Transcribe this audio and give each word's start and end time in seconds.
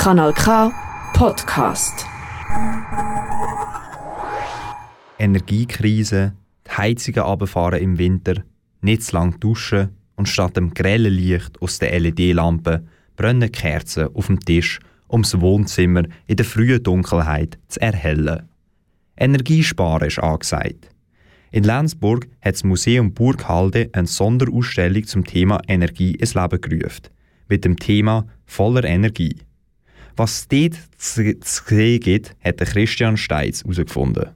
Kanal 0.00 0.32
K 0.32 0.72
Podcast. 1.12 2.06
Energiekrise, 5.18 6.32
die 6.66 6.70
Heizungen 6.70 7.20
runterfahren 7.20 7.82
im 7.82 7.98
Winter, 7.98 8.36
nicht 8.80 9.02
zu 9.02 9.14
lang 9.14 9.38
duschen 9.40 9.90
und 10.16 10.26
statt 10.26 10.56
dem 10.56 10.72
grellen 10.72 11.12
Licht 11.12 11.60
aus 11.60 11.80
der 11.80 12.00
LED-Lampe 12.00 12.82
brennen 13.14 13.52
Kerzen 13.52 14.08
auf 14.14 14.28
dem 14.28 14.40
Tisch, 14.40 14.80
um 15.06 15.20
das 15.20 15.38
Wohnzimmer 15.38 16.04
in 16.26 16.36
der 16.36 16.46
frühen 16.46 16.82
Dunkelheit 16.82 17.58
zu 17.68 17.82
erhellen. 17.82 18.48
Energiesparen 19.18 20.08
ist 20.08 20.18
angesagt. 20.18 20.88
In 21.50 21.64
Lenzburg 21.64 22.26
hat 22.40 22.54
das 22.54 22.64
Museum 22.64 23.12
Burghalde 23.12 23.90
eine 23.92 24.06
Sonderausstellung 24.06 25.04
zum 25.04 25.26
Thema 25.26 25.60
Energie 25.68 26.12
ins 26.12 26.32
Leben 26.32 26.58
gerufen, 26.58 27.08
mit 27.50 27.66
dem 27.66 27.76
Thema 27.76 28.24
voller 28.46 28.84
Energie. 28.84 29.36
Was 30.16 30.48
dort 30.48 30.74
zu 30.98 31.34
sehen 31.42 32.00
gibt, 32.00 32.36
hat 32.44 32.58
Christian 32.58 33.16
Steitz 33.16 33.62
herausgefunden. 33.62 34.30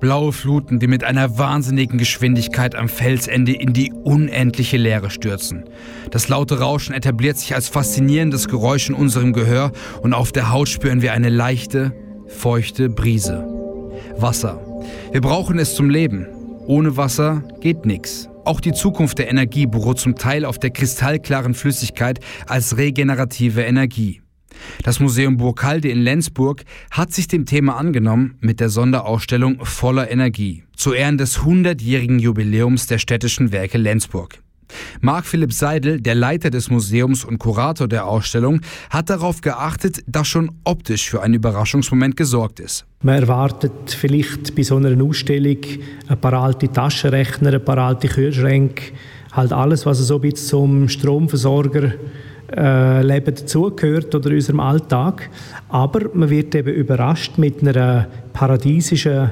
Blaue 0.00 0.32
Fluten, 0.32 0.78
die 0.78 0.86
mit 0.86 1.04
einer 1.04 1.36
wahnsinnigen 1.36 1.98
Geschwindigkeit 1.98 2.74
am 2.74 2.88
Felsende 2.88 3.52
in 3.52 3.74
die 3.74 3.92
unendliche 3.92 4.78
Leere 4.78 5.10
stürzen. 5.10 5.64
Das 6.10 6.28
laute 6.28 6.58
Rauschen 6.58 6.94
etabliert 6.94 7.36
sich 7.36 7.54
als 7.54 7.68
faszinierendes 7.68 8.48
Geräusch 8.48 8.88
in 8.88 8.94
unserem 8.94 9.34
Gehör 9.34 9.72
und 10.00 10.14
auf 10.14 10.32
der 10.32 10.50
Haut 10.50 10.70
spüren 10.70 11.02
wir 11.02 11.12
eine 11.12 11.28
leichte, 11.28 11.92
feuchte 12.28 12.88
Brise. 12.88 13.46
Wasser. 14.16 14.58
Wir 15.12 15.20
brauchen 15.20 15.58
es 15.58 15.74
zum 15.74 15.90
Leben. 15.90 16.26
Ohne 16.66 16.96
Wasser 16.96 17.44
geht 17.60 17.84
nichts. 17.84 18.29
Auch 18.44 18.60
die 18.60 18.72
Zukunft 18.72 19.18
der 19.18 19.28
Energie 19.28 19.66
beruht 19.66 19.98
zum 19.98 20.16
Teil 20.16 20.44
auf 20.44 20.58
der 20.58 20.70
kristallklaren 20.70 21.54
Flüssigkeit 21.54 22.20
als 22.46 22.76
regenerative 22.76 23.62
Energie. 23.62 24.22
Das 24.82 25.00
Museum 25.00 25.36
Burghalde 25.36 25.88
in 25.88 26.00
Lenzburg 26.00 26.64
hat 26.90 27.12
sich 27.12 27.28
dem 27.28 27.46
Thema 27.46 27.76
angenommen 27.76 28.36
mit 28.40 28.60
der 28.60 28.68
Sonderausstellung 28.68 29.64
Voller 29.64 30.10
Energie 30.10 30.64
zu 30.74 30.92
Ehren 30.92 31.18
des 31.18 31.40
100-jährigen 31.40 32.18
Jubiläums 32.18 32.86
der 32.86 32.98
städtischen 32.98 33.52
Werke 33.52 33.78
Lenzburg. 33.78 34.42
Marc 35.00 35.26
Philipp 35.26 35.52
Seidel, 35.52 36.00
der 36.00 36.14
Leiter 36.14 36.50
des 36.50 36.70
Museums 36.70 37.24
und 37.24 37.38
Kurator 37.38 37.88
der 37.88 38.06
Ausstellung, 38.06 38.60
hat 38.90 39.10
darauf 39.10 39.40
geachtet, 39.40 40.02
dass 40.06 40.28
schon 40.28 40.50
optisch 40.64 41.10
für 41.10 41.22
einen 41.22 41.34
Überraschungsmoment 41.34 42.16
gesorgt 42.16 42.60
ist. 42.60 42.86
Man 43.02 43.20
erwartet 43.20 43.72
vielleicht 43.86 44.54
bei 44.54 44.62
so 44.62 44.76
einer 44.76 44.90
Ausstellung 44.90 45.58
ein 46.08 46.20
paar 46.20 46.34
alte 46.34 46.70
Taschenrechner, 46.70 47.54
ein 47.54 47.64
paar 47.64 47.78
alte 47.78 48.08
Kühlschränke, 48.08 48.92
halt 49.32 49.52
alles, 49.52 49.86
was 49.86 49.98
so 49.98 50.16
ein 50.16 50.20
bisschen 50.20 50.48
zum 50.48 50.88
Stromversorger 50.88 51.92
äh, 52.56 53.02
Leben 53.02 53.34
dazugehört 53.34 54.14
oder 54.14 54.30
unserem 54.30 54.60
Alltag. 54.60 55.30
Aber 55.68 56.00
man 56.14 56.30
wird 56.30 56.54
eben 56.54 56.74
überrascht 56.74 57.38
mit 57.38 57.66
einer 57.66 58.06
paradiesischen, 58.32 59.30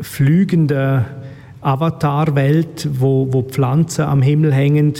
flügenden 0.00 1.04
Avatarwelt, 1.60 2.88
wo, 2.92 3.28
wo 3.32 3.42
Pflanzen 3.42 4.04
am 4.04 4.22
Himmel 4.22 4.52
hängen, 4.52 4.94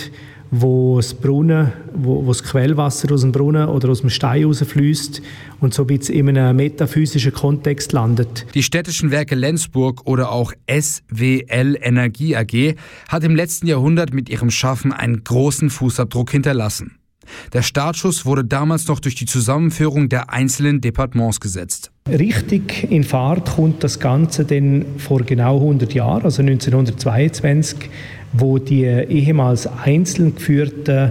wo 0.50 0.96
das 0.96 1.14
Brunnen, 1.14 1.72
wo, 1.94 2.24
wo 2.24 2.28
das 2.28 2.42
Quellwasser 2.42 3.12
aus 3.12 3.22
dem 3.22 3.32
Brunnen 3.32 3.68
oder 3.68 3.88
aus 3.90 4.00
dem 4.00 4.10
Stein 4.10 4.44
rausfließt 4.44 5.22
und 5.60 5.74
so 5.74 5.86
ein 5.86 6.00
in 6.00 6.28
einem 6.38 6.56
metaphysischen 6.56 7.32
Kontext 7.32 7.92
landet. 7.92 8.46
Die 8.54 8.62
städtischen 8.62 9.10
Werke 9.10 9.34
Lenzburg 9.34 10.06
oder 10.06 10.30
auch 10.30 10.52
SWL 10.70 11.78
Energie 11.80 12.36
AG 12.36 12.76
hat 13.08 13.24
im 13.24 13.34
letzten 13.34 13.66
Jahrhundert 13.66 14.12
mit 14.12 14.28
ihrem 14.28 14.50
Schaffen 14.50 14.92
einen 14.92 15.24
großen 15.24 15.70
Fußabdruck 15.70 16.30
hinterlassen. 16.30 16.98
Der 17.52 17.62
Startschuss 17.62 18.24
wurde 18.24 18.44
damals 18.44 18.86
noch 18.86 19.00
durch 19.00 19.16
die 19.16 19.26
Zusammenführung 19.26 20.08
der 20.08 20.30
einzelnen 20.30 20.80
Departements 20.80 21.41
gesetzt. 21.41 21.91
Richtig 22.09 22.91
in 22.91 23.03
Fahrt 23.03 23.56
kommt 23.56 23.83
das 23.83 23.99
Ganze 23.99 24.44
denn 24.44 24.84
vor 24.99 25.22
genau 25.22 25.56
100 25.56 25.93
Jahren, 25.93 26.22
also 26.22 26.41
1922, 26.41 27.91
wo 28.33 28.59
die 28.59 28.84
ehemals 28.84 29.67
einzeln 29.67 30.37
geführten 30.37 31.11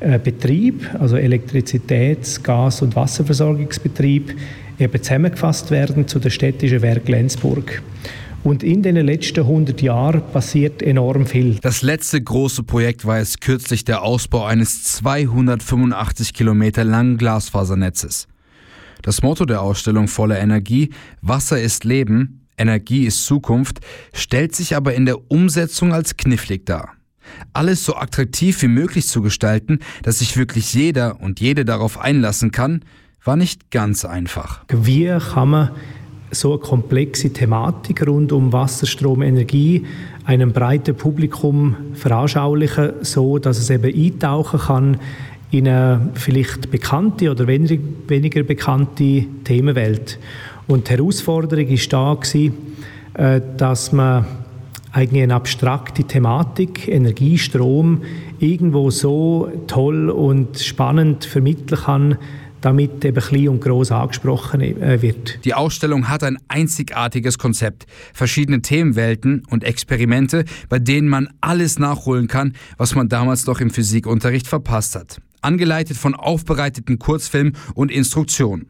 äh, 0.00 0.18
Betrieb, 0.18 0.88
also 0.98 1.16
Elektrizitäts-, 1.16 2.42
Gas- 2.42 2.80
und 2.80 2.96
Wasserversorgungsbetrieb, 2.96 4.34
eben 4.78 5.02
zusammengefasst 5.02 5.70
werden 5.70 6.08
zu 6.08 6.18
der 6.18 6.30
städtischen 6.30 6.80
Werk 6.80 7.08
Lenzburg. 7.08 7.82
Und 8.42 8.62
in 8.64 8.82
den 8.82 8.96
letzten 8.96 9.40
100 9.40 9.82
Jahren 9.82 10.22
passiert 10.32 10.82
enorm 10.82 11.26
viel. 11.26 11.58
Das 11.60 11.82
letzte 11.82 12.20
große 12.20 12.64
Projekt 12.64 13.04
war 13.04 13.18
es 13.18 13.38
kürzlich 13.38 13.84
der 13.84 14.02
Ausbau 14.02 14.44
eines 14.44 14.82
285 14.84 16.32
Kilometer 16.32 16.82
langen 16.84 17.18
Glasfasernetzes. 17.18 18.26
Das 19.02 19.22
Motto 19.22 19.44
der 19.44 19.62
Ausstellung 19.62 20.06
voller 20.06 20.38
Energie, 20.38 20.90
Wasser 21.20 21.60
ist 21.60 21.84
Leben, 21.84 22.46
Energie 22.56 23.04
ist 23.04 23.26
Zukunft, 23.26 23.80
stellt 24.12 24.54
sich 24.54 24.76
aber 24.76 24.94
in 24.94 25.06
der 25.06 25.30
Umsetzung 25.30 25.92
als 25.92 26.16
knifflig 26.16 26.66
dar. 26.66 26.90
Alles 27.52 27.84
so 27.84 27.96
attraktiv 27.96 28.62
wie 28.62 28.68
möglich 28.68 29.06
zu 29.08 29.20
gestalten, 29.22 29.80
dass 30.02 30.20
sich 30.20 30.36
wirklich 30.36 30.72
jeder 30.74 31.20
und 31.20 31.40
jede 31.40 31.64
darauf 31.64 31.98
einlassen 31.98 32.52
kann, 32.52 32.84
war 33.24 33.36
nicht 33.36 33.70
ganz 33.70 34.04
einfach. 34.04 34.64
Wie 34.68 35.16
kann 35.18 35.50
man 35.50 35.70
so 36.30 36.52
eine 36.52 36.60
komplexe 36.60 37.32
Thematik 37.32 38.06
rund 38.06 38.32
um 38.32 38.52
Wasserstrom, 38.52 39.22
Energie 39.22 39.84
einem 40.24 40.52
breiten 40.52 40.96
Publikum 40.96 41.76
veranschaulichen, 41.94 42.92
so 43.02 43.38
dass 43.38 43.58
es 43.58 43.70
eben 43.70 43.94
eintauchen 43.94 44.60
kann 44.60 44.96
in 45.52 46.10
vielleicht 46.14 46.70
bekannte 46.70 47.30
oder 47.30 47.46
weniger 47.46 48.42
bekannte 48.42 49.26
Themenwelt. 49.44 50.18
Und 50.66 50.88
die 50.88 50.92
Herausforderung 50.92 51.68
war 51.68 52.18
da, 52.22 53.36
äh, 53.36 53.40
dass 53.58 53.92
man 53.92 54.24
eigentlich 54.92 55.22
eine 55.22 55.34
abstrakte 55.34 56.04
Thematik, 56.04 56.88
Energie, 56.88 57.38
Strom, 57.38 58.02
irgendwo 58.38 58.90
so 58.90 59.50
toll 59.66 60.10
und 60.10 60.58
spannend 60.58 61.24
vermitteln 61.24 61.80
kann, 61.80 62.18
damit 62.60 63.04
eben 63.04 63.20
klein 63.20 63.48
und 63.48 63.60
groß 63.60 63.90
angesprochen 63.90 64.60
äh, 64.60 65.02
wird. 65.02 65.44
Die 65.44 65.54
Ausstellung 65.54 66.08
hat 66.08 66.22
ein 66.22 66.38
einzigartiges 66.48 67.38
Konzept, 67.38 67.86
verschiedene 68.14 68.62
Themenwelten 68.62 69.42
und 69.50 69.64
Experimente, 69.64 70.44
bei 70.68 70.78
denen 70.78 71.08
man 71.08 71.28
alles 71.40 71.78
nachholen 71.78 72.28
kann, 72.28 72.54
was 72.78 72.94
man 72.94 73.08
damals 73.08 73.46
noch 73.46 73.60
im 73.60 73.70
Physikunterricht 73.70 74.46
verpasst 74.46 74.94
hat. 74.94 75.20
Angeleitet 75.42 75.96
von 75.96 76.14
aufbereiteten 76.14 76.98
Kurzfilmen 76.98 77.56
und 77.74 77.90
Instruktionen. 77.90 78.68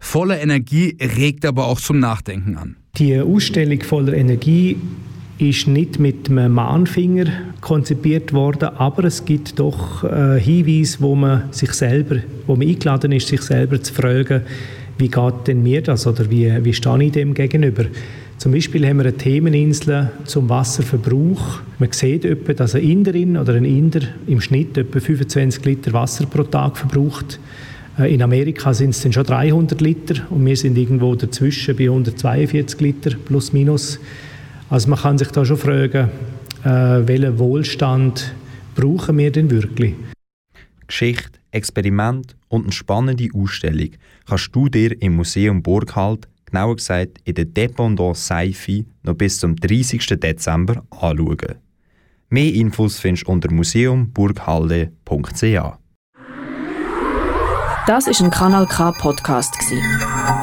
Voller 0.00 0.40
Energie 0.40 0.96
regt 1.00 1.44
aber 1.46 1.66
auch 1.66 1.80
zum 1.80 2.00
Nachdenken 2.00 2.56
an. 2.56 2.76
Die 2.96 3.18
Ausstellung 3.18 3.80
voller 3.82 4.14
Energie 4.14 4.76
ist 5.38 5.68
nicht 5.68 6.00
mit 6.00 6.28
einem 6.28 6.52
Mahnfinger 6.52 7.26
konzipiert 7.60 8.32
worden, 8.32 8.70
aber 8.76 9.04
es 9.04 9.24
gibt 9.24 9.58
doch 9.58 10.02
äh, 10.02 10.40
Hinweise, 10.40 10.98
wo 11.00 11.14
man 11.14 11.52
sich 11.52 11.72
selber, 11.72 12.16
wo 12.46 12.56
man 12.56 12.66
eingeladen 12.66 13.12
ist, 13.12 13.28
sich 13.28 13.42
selber 13.42 13.80
zu 13.80 13.94
fragen, 13.94 14.42
wie 14.98 15.08
geht 15.08 15.46
denn 15.46 15.62
mir 15.62 15.82
das 15.82 16.06
oder 16.06 16.28
wie, 16.30 16.52
wie 16.64 16.72
stehe 16.72 17.02
ich 17.04 17.12
dem 17.12 17.34
gegenüber? 17.34 17.84
Zum 18.38 18.52
Beispiel 18.52 18.86
haben 18.86 18.98
wir 18.98 19.06
eine 19.06 19.16
Themeninsel 19.16 20.10
zum 20.24 20.48
Wasserverbrauch. 20.48 21.60
Man 21.78 21.90
sieht 21.90 22.24
etwa, 22.24 22.52
dass 22.52 22.74
eine 22.74 22.84
Inderin 22.84 23.36
oder 23.36 23.54
ein 23.54 23.64
Inder 23.64 24.00
im 24.28 24.40
Schnitt 24.40 24.78
etwa 24.78 25.00
25 25.00 25.64
Liter 25.64 25.92
Wasser 25.92 26.26
pro 26.26 26.44
Tag 26.44 26.76
verbraucht. 26.76 27.40
Äh, 27.98 28.14
in 28.14 28.22
Amerika 28.22 28.72
sind 28.72 28.90
es 28.90 29.02
dann 29.02 29.12
schon 29.12 29.24
300 29.24 29.80
Liter 29.80 30.14
und 30.30 30.46
wir 30.46 30.56
sind 30.56 30.78
irgendwo 30.78 31.14
dazwischen 31.14 31.76
bei 31.76 31.84
142 31.84 32.80
Liter 32.80 33.10
plus 33.24 33.52
minus. 33.52 33.98
Also 34.70 34.88
man 34.88 34.98
kann 35.00 35.18
sich 35.18 35.28
da 35.28 35.44
schon 35.44 35.56
fragen, 35.56 36.08
äh, 36.64 36.68
welchen 37.06 37.38
Wohlstand 37.38 38.34
brauchen 38.74 39.18
wir 39.18 39.32
denn 39.32 39.50
wirklich? 39.50 39.94
Geschichte, 40.86 41.37
Experiment 41.50 42.36
und 42.48 42.64
eine 42.64 42.72
spannende 42.72 43.28
Ausstellung 43.34 43.90
kannst 44.26 44.54
du 44.54 44.68
dir 44.68 45.00
im 45.00 45.16
Museum 45.16 45.62
Burghalt, 45.62 46.28
genauer 46.46 46.76
gesagt 46.76 47.18
in 47.24 47.34
der 47.34 47.46
Dependance 47.46 48.26
Seifi, 48.26 48.86
noch 49.02 49.14
bis 49.14 49.38
zum 49.38 49.56
30. 49.56 50.06
Dezember 50.20 50.82
anschauen. 50.90 51.56
Mehr 52.30 52.52
Infos 52.52 52.98
findest 52.98 53.26
du 53.26 53.32
unter 53.32 53.50
museumburghalde.ch. 53.52 55.78
Das 57.86 58.06
ist 58.06 58.20
ein 58.20 58.30
Kanal 58.30 58.66
K 58.66 58.92
Podcast 58.92 59.56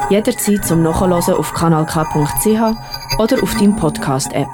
Jederzeit 0.10 0.66
zum 0.66 0.82
Nachhören 0.82 1.14
auf 1.14 1.54
kanalk.ch 1.54 3.20
oder 3.20 3.44
auf 3.44 3.56
deinem 3.56 3.76
Podcast 3.76 4.34
App. 4.34 4.48